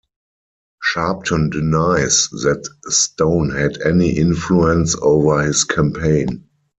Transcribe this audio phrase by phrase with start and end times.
[0.83, 6.49] Sharpton denies that Stone had any influence over his campaign.